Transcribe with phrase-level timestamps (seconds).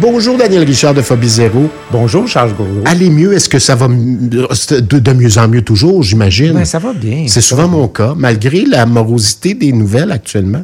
[0.00, 1.68] Bonjour Daniel Richard de Phobie Zéro.
[1.92, 2.80] Bonjour Charles Gourou.
[2.86, 6.54] Allez mieux, est-ce que ça va de, de mieux en mieux toujours, j'imagine?
[6.54, 7.26] Ben, ça va bien.
[7.28, 8.14] C'est souvent mon cas.
[8.16, 10.62] Malgré la morosité des nouvelles actuellement,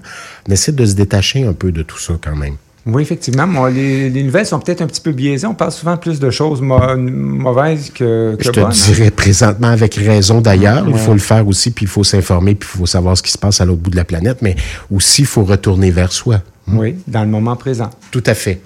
[0.49, 2.55] on essaie de se détacher un peu de tout ça quand même.
[2.87, 3.67] Oui, effectivement.
[3.67, 5.47] les, nouvelles sont peut-être un petit peu biaisées.
[5.47, 8.71] On parle souvent plus de choses mauvaises que, que Je te bonnes.
[8.71, 10.87] dirais présentement avec raison d'ailleurs.
[10.89, 13.33] Il faut le faire aussi, puis il faut s'informer, puis il faut savoir ce qui
[13.33, 14.57] se passe à l'autre bout de la planète, mais
[14.91, 16.41] aussi il faut retourner vers soi.
[16.69, 17.91] Oui, dans le moment présent.
[18.11, 18.61] Tout à fait.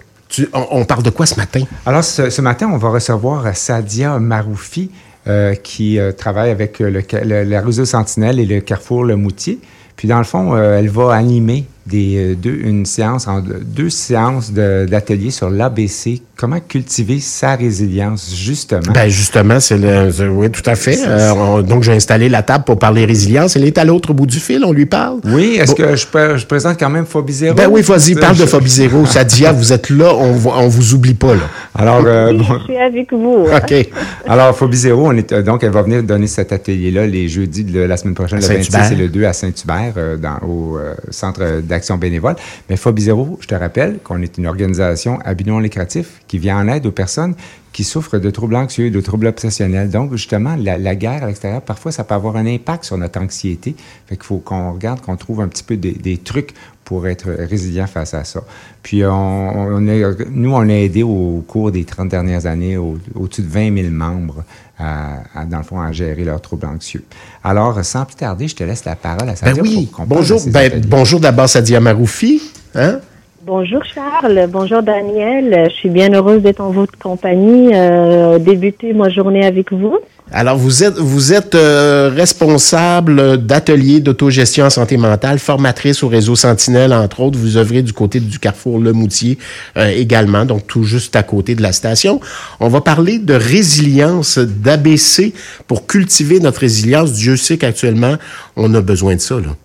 [0.53, 1.63] On, parle de quoi ce matin?
[1.87, 4.91] Alors, ce, matin, on va recevoir Sadia Maroufi,
[5.27, 9.59] euh, qui euh, travaille avec le, le- la Sentinelle et le Carrefour Le Moutier.
[9.96, 13.90] Puis, dans le fond, euh, elle va animer des, euh, deux, une séance, en, deux
[13.90, 18.93] séances de- d'atelier sur l'ABC, comment cultiver sa résilience, justement?
[18.93, 20.98] Ben justement, c'est le, oui, tout à fait.
[21.06, 23.56] Euh, on- donc j'ai installé la table pour parler résilience.
[23.56, 25.20] Elle est à l'autre bout du fil, on lui parle.
[25.25, 25.76] oui, est-ce Bon.
[25.89, 27.54] que je, peux- je présente quand même Phobie Zéro?
[27.54, 29.04] Ben oui, vas-y, parle de Je- Phobie Zéro.
[29.06, 31.42] Sadia, vous êtes là, on, on vous oublie pas, là.
[31.75, 33.47] Alors, euh, bon, je suis avec vous.
[33.56, 33.89] OK.
[34.27, 37.65] Alors, Phobie Zéro, on est, euh, donc, elle va venir donner cet atelier-là les jeudis
[37.65, 38.92] de la semaine prochaine, le 26 Saint-Hubert.
[38.92, 42.37] et le 2 à Saint-Hubert, euh, dans, au euh, Centre d'action bénévole.
[42.69, 46.59] Mais Phobie je te rappelle qu'on est une organisation à but non lucratif qui vient
[46.59, 47.35] en aide aux personnes
[47.73, 49.91] qui souffrent de troubles anxieux, de troubles obsessionnels.
[49.91, 53.21] Donc, justement, la, la guerre à l'extérieur, parfois, ça peut avoir un impact sur notre
[53.21, 53.77] anxiété.
[54.07, 56.53] Fait qu'il faut qu'on regarde, qu'on trouve un petit peu des, des trucs
[56.91, 58.41] pour être résilient face à ça.
[58.83, 63.49] Puis, on, nous, on a aidé au cours des 30 dernières années au- au-dessus de
[63.49, 64.43] 20 000 membres,
[64.77, 67.05] à, à, dans le fond, à gérer leurs troubles anxieux.
[67.45, 69.87] Alors, sans plus tarder, je te laisse la parole à Ben Sadia oui.
[69.87, 72.43] pour qu'on parle Bonjour, ben, bonjour d'abord Sadia Maroufi.
[72.75, 72.99] Hein?
[73.43, 75.69] Bonjour Charles, bonjour Daniel.
[75.71, 79.97] Je suis bien heureuse d'être en votre compagnie, euh, débuter ma journée avec vous.
[80.31, 80.83] Alors, vous
[81.33, 87.39] êtes, euh, responsable d'ateliers d'autogestion en santé mentale, formatrice au réseau Sentinelle, entre autres.
[87.39, 89.39] Vous œuvrez du côté du Carrefour Le Moutier
[89.79, 92.21] euh, également, donc tout juste à côté de la station.
[92.61, 95.33] On va parler de résilience, d'ABC
[95.67, 97.13] pour cultiver notre résilience.
[97.13, 98.17] Dieu sait qu'actuellement,
[98.55, 99.37] on a besoin de ça.
[99.37, 99.56] Là.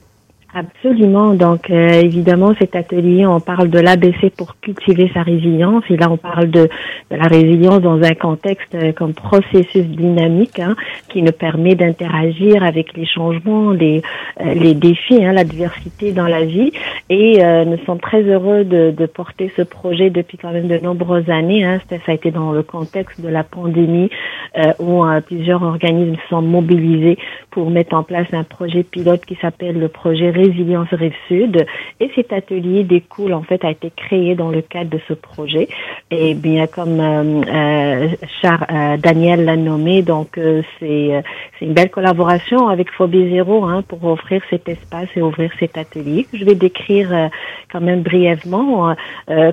[0.58, 1.34] Absolument.
[1.34, 5.84] Donc, euh, évidemment, cet atelier, on parle de l'ABC pour cultiver sa résilience.
[5.90, 6.70] Et là, on parle de,
[7.12, 10.78] de la résilience dans un contexte euh, comme processus dynamique hein,
[11.10, 14.02] qui nous permet d'interagir avec les changements, les,
[14.40, 16.72] euh, les défis, hein, l'adversité dans la vie.
[17.10, 20.78] Et euh, nous sommes très heureux de, de porter ce projet depuis quand même de
[20.78, 21.66] nombreuses années.
[21.66, 21.82] Hein.
[21.90, 24.10] Ça a été dans le contexte de la pandémie
[24.58, 27.18] euh, où plusieurs organismes sont mobilisés
[27.52, 31.66] pour mettre en place un projet pilote qui s'appelle le projet Résilience Rive Sud.
[32.00, 35.68] Et cet atelier découle, en fait, a été créé dans le cadre de ce projet.
[36.12, 38.08] Et bien, comme euh, euh,
[38.46, 41.24] euh, Daniel l'a nommé, donc euh, c'est
[41.62, 46.28] une belle collaboration avec Phobie Zéro hein, pour offrir cet espace et ouvrir cet atelier
[46.34, 47.30] je vais décrire
[47.72, 48.96] quand même brièvement.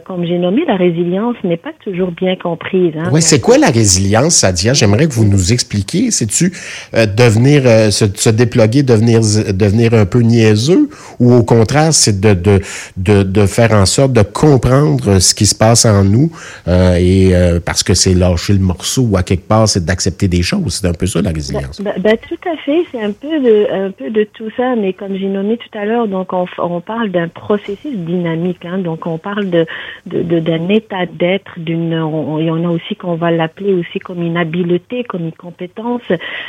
[0.05, 2.93] Comme j'ai nommé, la résilience n'est pas toujours bien comprise.
[2.97, 4.73] Hein, Ouais, c'est quoi la résilience, Sadia?
[4.73, 6.11] J'aimerais que vous nous expliquiez.
[6.11, 6.53] C'est-tu
[6.93, 9.21] devenir, se, se déploguer, devenir,
[9.53, 10.82] devenir un peu niaiseux?
[11.21, 12.61] Ou au contraire, c'est de, de,
[12.97, 16.31] de, de faire en sorte de comprendre ce qui se passe en nous
[16.69, 20.29] euh, et euh, parce que c'est lâcher le morceau ou à quelque part, c'est d'accepter
[20.29, 20.81] des choses.
[20.81, 21.81] C'est un peu ça, la résilience.
[21.81, 24.93] Ben, ben, tout à fait, c'est un peu de un peu de tout ça, mais
[24.93, 29.19] comme j'ai nommé tout à l'heure, donc on, parle d'un processus dynamique, hein, donc on
[29.19, 29.67] parle de
[30.07, 35.05] d'un état d'être, d'une, y en a aussi qu'on va l'appeler aussi comme une habileté,
[35.05, 36.03] comme une compétence,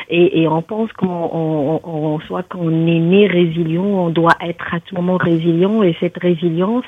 [0.10, 4.96] et, on pense qu'on on, on- soit qu'on est né résilient, doit être à tout
[4.96, 6.86] moment résilient, et cette résilience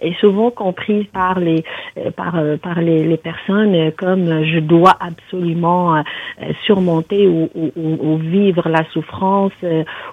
[0.00, 1.64] est souvent comprise par les
[1.98, 6.02] euh, par euh, par les, les personnes comme je dois absolument euh,
[6.66, 9.52] surmonter ou, ou- ou- vivre la souffrance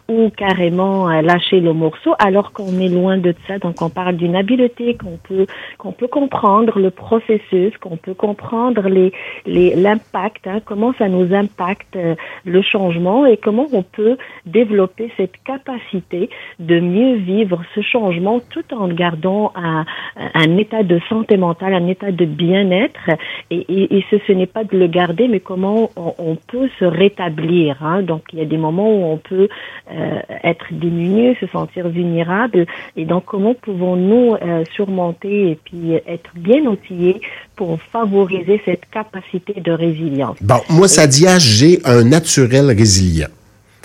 [0.09, 3.57] ou carrément lâcher le morceau alors qu'on est loin de ça.
[3.59, 5.45] Donc on parle d'une habileté qu'on peut
[5.77, 9.11] qu'on peut comprendre le processus qu'on peut comprendre les
[9.45, 11.97] les l'impact hein, comment ça nous impacte
[12.45, 18.63] le changement et comment on peut développer cette capacité de mieux vivre ce changement tout
[18.73, 19.85] en gardant un,
[20.33, 23.09] un état de santé mentale, un état de bien-être.
[23.49, 26.69] Et, et, et ce, ce n'est pas de le garder, mais comment on, on peut
[26.79, 27.77] se rétablir.
[27.83, 28.01] Hein.
[28.01, 29.49] Donc, il y a des moments où on peut
[29.91, 32.65] euh, être diminué, se sentir vulnérable.
[32.95, 37.21] Et donc, comment pouvons-nous euh, surmonter et puis être bien outillés
[37.55, 40.37] pour favoriser cette capacité de résilience?
[40.41, 43.27] Bon, moi, Sadia, j'ai un naturel résilient.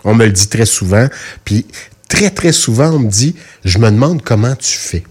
[0.05, 1.07] On me le dit très souvent.
[1.45, 1.67] Puis,
[2.09, 3.35] très, très souvent, on me dit,
[3.65, 5.05] je me demande comment tu fais.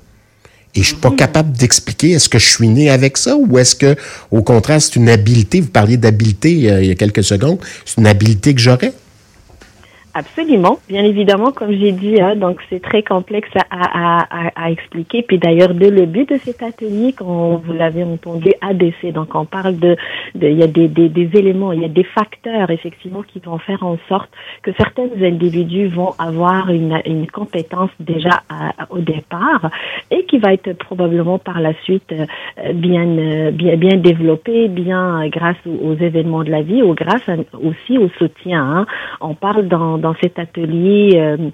[0.75, 3.75] Et je suis pas capable d'expliquer est-ce que je suis né avec ça ou est-ce
[3.75, 3.95] que,
[4.29, 5.61] au contraire, c'est une habileté.
[5.61, 7.57] Vous parliez d'habileté euh, il y a quelques secondes.
[7.83, 8.93] C'est une habileté que j'aurais?
[10.17, 15.21] Absolument, bien évidemment, comme j'ai dit, hein, donc c'est très complexe à, expliquer.
[15.21, 19.45] Puis d'ailleurs, de le but de cet atelier, quand vous l'avez entendu, ADC, donc on
[19.45, 19.95] parle de,
[20.33, 23.97] il y a des, éléments, il y a des facteurs effectivement qui vont faire en
[24.09, 24.31] sorte
[24.63, 28.41] que certains individus vont avoir une, compétence déjà
[28.89, 29.69] au départ
[30.09, 33.05] et qui va être probablement par la suite euh, bien
[33.51, 37.29] bien bien développée, bien grâce aux, événements de la vie ou grâce
[37.61, 38.63] aussi au soutien.
[38.63, 38.85] Hein.
[39.21, 41.11] On parle dans cet atelier.
[41.15, 41.49] Euh,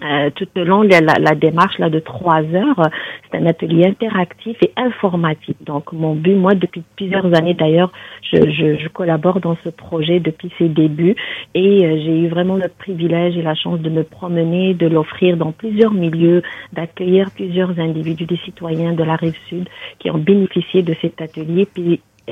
[0.00, 2.88] euh, tout le long de la, démarche là de trois heures,
[3.24, 5.56] c'est un atelier interactif et informatif.
[5.60, 7.90] Donc mon but, moi depuis plusieurs années d'ailleurs,
[8.32, 11.16] je, collabore dans ce projet depuis ses débuts
[11.54, 15.36] et euh, j'ai eu vraiment le privilège et la chance de me promener, de l'offrir
[15.36, 16.42] dans plusieurs milieux,
[16.72, 19.68] d'accueillir plusieurs individus, des citoyens de la rive sud
[19.98, 21.66] qui ont bénéficié de cet atelier.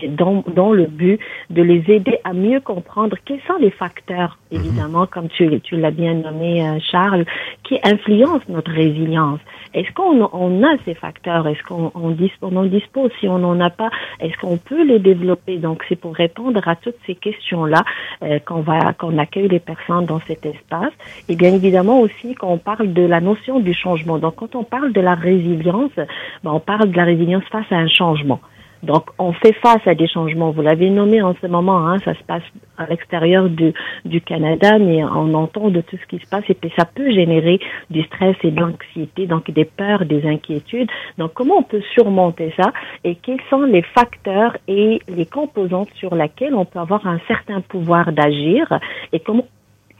[0.08, 1.20] Dans, dans, le but
[1.50, 4.58] de les aider à mieux comprendre quels sont les facteurs, mhm.
[4.58, 7.24] évidemment, comme tu, tu l'as bien nommé, euh, Charles,
[7.64, 9.40] qui influencent notre résilience.
[9.74, 11.46] Est-ce qu'on on a ces facteurs?
[11.46, 13.10] Est-ce qu'on on, on en dispose?
[13.20, 13.90] Si on n'en a pas,
[14.20, 15.58] est-ce qu'on peut les développer?
[15.58, 17.84] Donc, c'est pour répondre à toutes ces questions-là
[18.22, 20.92] euh, qu'on va qu'on accueille les personnes dans cet espace.
[21.28, 24.18] Et bien évidemment aussi qu'on parle de la notion du changement.
[24.18, 27.76] Donc, quand on parle de la résilience, ben, on parle de la résilience face à
[27.76, 28.40] un changement.
[28.82, 30.50] Donc, on fait face à des changements.
[30.50, 32.42] Vous l'avez nommé en ce moment, hein, ça se passe
[32.78, 36.84] à l'extérieur du, Canada, mais on entend de tout ce qui se passe et ça
[36.84, 37.58] peut générer
[37.90, 40.90] du stress et de l'anxiété, donc des peurs, des inquiétudes.
[41.18, 42.72] Donc, comment on peut surmonter ça
[43.04, 47.60] et quels sont les facteurs et les composantes sur lesquelles on peut avoir un certain
[47.60, 48.78] pouvoir d'agir
[49.12, 49.46] et comment,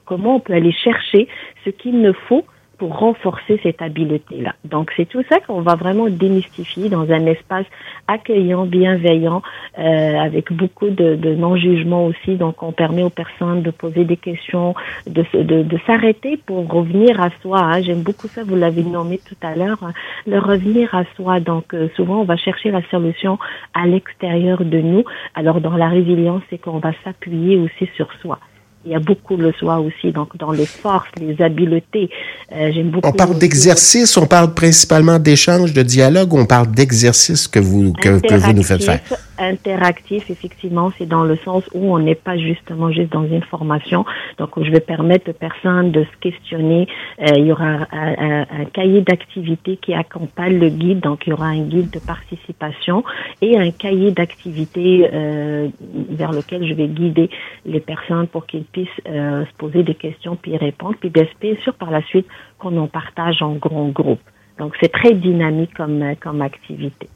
[0.04, 1.28] comment on peut aller chercher
[1.64, 2.44] ce qu'il ne faut
[2.78, 4.54] pour renforcer cette habileté-là.
[4.64, 7.66] Donc, c'est tout ça qu'on va vraiment démystifier dans un espace
[8.06, 9.42] accueillant, bienveillant,
[9.78, 12.36] euh, avec beaucoup de, de non-jugement aussi.
[12.36, 14.74] Donc, on permet aux personnes de poser des questions,
[15.06, 17.60] de, de, de s'arrêter pour revenir à soi.
[17.60, 17.82] Hein.
[17.82, 19.92] J'aime beaucoup ça, vous l'avez nommé tout à l'heure, hein,
[20.26, 21.40] le revenir à soi.
[21.40, 23.38] Donc, euh, souvent, on va chercher la solution
[23.74, 25.04] à l'extérieur de nous.
[25.34, 28.38] Alors, dans la résilience, c'est qu'on va s'appuyer aussi sur soi
[28.86, 32.08] il y a beaucoup le soi aussi, donc dans les forces, les habiletés.
[32.52, 33.08] Euh, j'aime beaucoup.
[33.08, 38.20] On parle d'exercice, on parle principalement d'échange, de dialogue, on parle d'exercice que vous, que,
[38.20, 39.00] que, vous nous faites faire?
[39.38, 44.04] Interactif, effectivement, c'est dans le sens où on n'est pas justement juste dans une formation.
[44.38, 46.88] Donc, je vais permettre aux personnes de se questionner.
[47.20, 51.00] Euh, il y aura un, un, cahier d'activité qui accompagne le guide.
[51.00, 53.04] Donc, il y aura un guide de participation
[53.42, 55.68] et un cahier d'activité euh,
[56.10, 57.30] vers lequel je vais guider
[57.64, 60.96] les personnes pour qu'ils puissent euh, se poser des questions puis répondre.
[60.98, 61.26] Puis bien
[61.62, 62.26] sûr par la suite
[62.58, 64.20] qu'on en partage en grand groupe.
[64.58, 67.08] Donc c'est très dynamique comme, comme activité.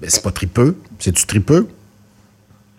[0.00, 1.68] Mais c'est pas tripeux, c'est-tu tripeux?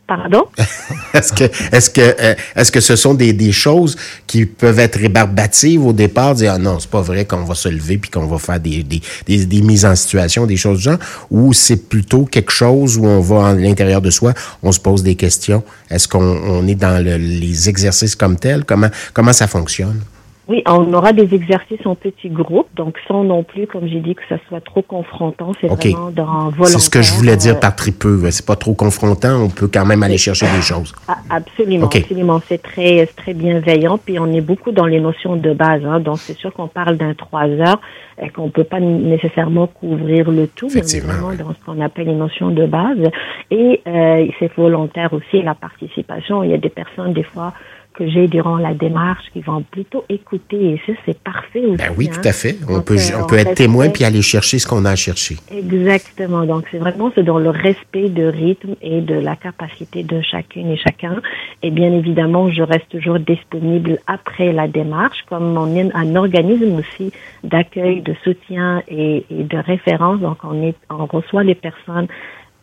[0.07, 0.43] Pardon?
[1.15, 1.43] est-ce que,
[1.75, 3.95] est-ce que, euh, est-ce que ce sont des, des, choses
[4.27, 7.69] qui peuvent être rébarbatives au départ, dire, ah non, c'est pas vrai qu'on va se
[7.69, 10.83] lever puis qu'on va faire des, des, des, des, mises en situation, des choses du
[10.83, 10.99] genre,
[11.31, 15.01] ou c'est plutôt quelque chose où on va à l'intérieur de soi, on se pose
[15.01, 15.63] des questions.
[15.89, 18.63] Est-ce qu'on on est dans le, les exercices comme tels?
[18.63, 20.01] Comment, comment ça fonctionne?
[20.47, 24.13] Oui, on aura des exercices en petits groupes, donc sans non plus, comme j'ai dit,
[24.13, 25.53] que ça soit trop confrontant.
[25.59, 26.67] C'est vraiment dans volontaire.
[26.67, 28.21] C'est ce que je voulais dire par tripeux.
[28.29, 29.41] C'est pas trop confrontant.
[29.41, 30.93] On peut quand même aller chercher des choses.
[31.07, 32.39] Ah, absolument, absolument.
[32.47, 33.97] C'est très, très bienveillant.
[33.97, 35.83] Puis on est beaucoup dans les notions de base.
[35.83, 35.99] Hein.
[35.99, 37.81] Donc c'est sûr qu'on parle d'un trois heures
[38.21, 42.13] et qu'on peut pas nécessairement couvrir le tout, mais vraiment dans ce qu'on appelle les
[42.13, 43.09] notions de base.
[43.51, 46.43] Et euh, c'est volontaire aussi la participation.
[46.43, 47.53] Il y a des personnes des fois
[47.97, 51.77] que j'ai durant la démarche qui vont plutôt écouter et ça c'est parfait aussi.
[51.77, 52.33] Ben oui, tout à hein.
[52.33, 52.57] fait.
[52.69, 55.37] On peut euh, on peut être témoin puis aller chercher ce qu'on a à chercher.
[55.51, 56.45] Exactement.
[56.45, 60.71] Donc c'est vraiment c'est dans le respect de rythme et de la capacité de chacune
[60.71, 61.21] et chacun.
[61.63, 66.79] Et bien évidemment, je reste toujours disponible après la démarche comme on est un organisme
[66.79, 67.11] aussi
[67.43, 70.19] d'accueil, de soutien et, et de référence.
[70.19, 72.07] Donc on est on reçoit les personnes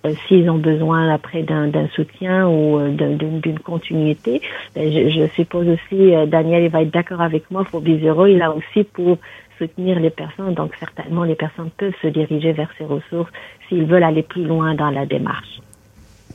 [0.05, 4.41] euh, s'ils ont besoin après d'un soutien ou euh, d'une continuité.
[4.75, 8.27] Ben, je, je, suppose aussi, euh, Daniel il va être d'accord avec moi, pour Bizero,
[8.27, 9.19] il a aussi pour
[9.59, 13.31] soutenir les personnes, donc certainement les personnes peuvent se diriger vers ces ressources
[13.69, 15.61] s'ils veulent aller plus loin dans la démarche.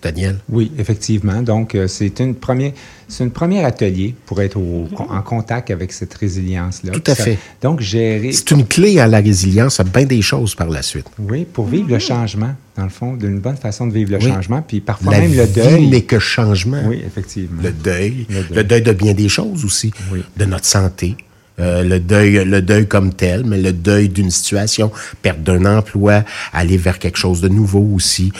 [0.01, 0.39] Daniel?
[0.49, 1.41] Oui, effectivement.
[1.41, 2.73] Donc, euh, c'est une première,
[3.07, 6.91] c'est une première atelier pour être en contact avec cette résilience-là.
[6.91, 7.37] Tout à fait.
[7.61, 8.31] Donc, gérer.
[8.31, 11.07] C'est une clé à la résilience, à bien des choses par la suite.
[11.19, 11.99] Oui, pour vivre le mhm.
[12.01, 15.47] changement, dans le fond, d'une bonne façon de vivre le changement, puis parfois même le
[15.47, 15.87] deuil.
[15.87, 16.81] n'est que changement.
[16.85, 17.61] Oui, effectivement.
[17.63, 20.23] Le deuil, le deuil, de bien des choses aussi, oui.
[20.35, 21.15] de notre santé.
[21.59, 24.91] Euh, le deuil le deuil comme tel, mais le deuil d'une situation,
[25.23, 26.23] perte d'un emploi,
[26.53, 28.31] aller vers quelque chose de nouveau aussi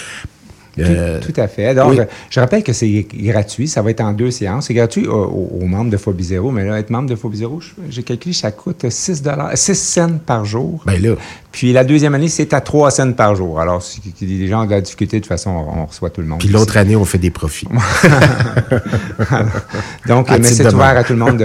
[0.80, 1.76] Euh, tout, à fait.
[1.76, 3.68] Donc, je rappelle que c'est gratuit.
[3.68, 4.68] Ça va être en deux séances.
[4.68, 6.52] C'est gratuit aux, membres de Phobie Zéro.
[6.52, 10.46] Mais là, être membre de Phobie Zéro, j'ai calculé, ça coûte 6, 6 cents par
[10.46, 10.84] jour.
[10.86, 11.16] Ben là.
[11.52, 13.60] Puis la deuxième année, c'est à 3 cents par jour.
[13.60, 16.28] Alors, si les gens ont de la difficulté, de toute façon, on, reçoit tout le
[16.28, 16.40] monde.
[16.40, 17.68] Puis l'autre année, on fait des profits.
[20.08, 21.44] Donc, mais c'est ouvert à tout le monde.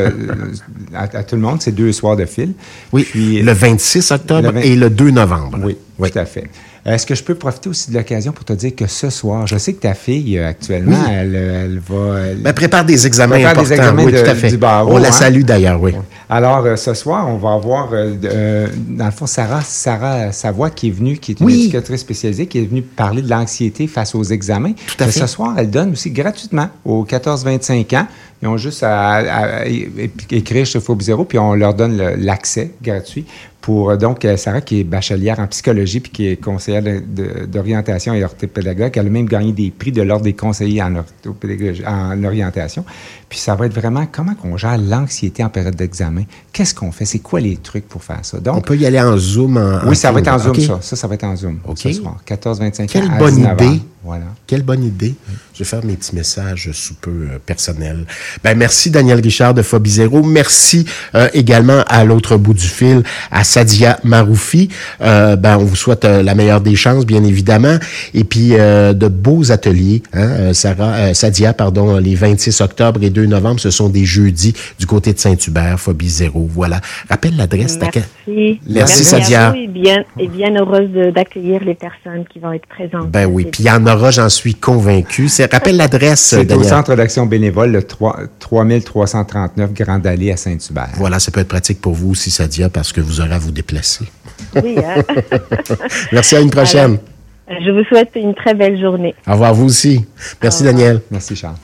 [0.95, 2.53] à, tout le monde, c'est deux soirs de fil.
[2.93, 3.07] Oui.
[3.11, 5.59] Puis, le 26 octobre et le 2 novembre.
[5.63, 6.11] Oui, oui.
[6.11, 6.51] tout à fait.
[6.85, 9.57] Est-ce que je peux profiter aussi de l'occasion pour te dire que ce soir, je
[9.57, 12.19] sais que ta fille, euh, actuellement, elle, va...
[12.45, 13.63] Elle, prépare des examens importants.
[13.63, 14.49] Des examens oui, tout à fait.
[14.49, 15.13] Du barreau, On la hein?
[15.13, 15.93] salue d'ailleurs, oui.
[16.29, 20.89] Alors, euh, ce soir, on va avoir, euh, dans le fond, Sarah, Sarah Savoie qui
[20.89, 24.25] est venue, qui est une éducatrice spécialisée, qui est venue parler de l'anxiété face aux
[24.25, 24.73] examens.
[24.73, 25.21] Tout à fait.
[25.21, 28.07] Ce soir, elle donne aussi gratuitement aux 14-25 ans.
[28.43, 29.65] Ils ont juste à,
[30.31, 33.25] écrire chez Phobie puis on leur donne l'accès gratuit
[33.63, 36.83] pour donc Sarah qui est bachelière en psychologie puis qui est conseillère
[37.47, 38.93] d'orientation et orthopédagogue.
[38.95, 40.97] Elle a même gagné des prix de l'ordre des conseillers en,
[41.87, 42.85] en orientation.
[43.29, 46.25] Puis ça va être vraiment comment on gère l'anxiété en période d'examen.
[46.53, 47.05] Qu'est-ce qu'on fait?
[47.05, 48.39] C'est quoi les trucs pour faire ça?
[48.41, 49.57] Donc, on peut y aller en Zoom.
[49.57, 50.79] En, oui, ça va être en Zoom, ça.
[50.83, 52.19] Ça, ça va être en Zoom ce soir.
[52.27, 53.81] 14-25 Quelle bonne idée.
[54.05, 54.25] Voilà.
[54.49, 55.15] Quelle bonne idée.
[55.55, 58.05] Je vais faire mes petits messages sous peu euh, personnels.
[58.43, 60.25] Ben, merci Daniel Richard de Phobie Zéro.
[60.25, 64.71] Merci euh, également à l'autre bout du fil, à Sadia Maroufi.
[65.03, 67.79] Euh, ben, on vous souhaite la meilleure des chances, bien évidemment.
[68.13, 70.03] Et puis, de beaux ateliers.
[70.13, 74.87] Hein, Sarah, Sadia, pardon, les 26 octobre et 2 novembre, ce sont des jeudis du
[74.87, 76.49] côté de Saint-Hubert, Phobie Zéro.
[76.53, 76.81] Voilà.
[77.09, 77.79] Rappelle l'adresse.
[77.81, 78.01] Merci.
[78.27, 79.55] Merci, Merci Sadia.
[79.57, 83.11] et bien, et bien heureuse d'accueillir les personnes qui vont être présentes.
[83.11, 85.29] Ben oui, puis il y en aura, j'en suis convaincu.
[85.51, 90.91] Rappelle l'adresse, C'est au Centre d'action bénévole, le 3, 3339 Grande Allée à Saint-Hubert.
[90.97, 93.53] Voilà, ça peut être pratique pour vous aussi, Sadia, parce que vous aurez à vous
[93.53, 94.07] déplacer.
[94.63, 95.03] Oui, hein?
[96.13, 96.99] Merci, à une prochaine.
[97.49, 99.15] je vous souhaite une très belle journée.
[99.27, 100.05] Au revoir, vous aussi.
[100.43, 101.01] Merci, Daniel.
[101.11, 101.57] Merci, Charles.